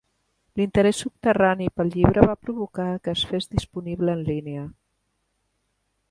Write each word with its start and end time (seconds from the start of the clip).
L'interès 0.59 1.01
subterrani 1.03 1.67
pel 1.79 1.91
llibre 1.97 2.23
va 2.31 2.37
provocar 2.45 2.87
que 3.07 3.13
es 3.17 3.25
fes 3.33 3.49
disponible 3.51 4.15
en 4.19 4.23
línia. 4.31 4.63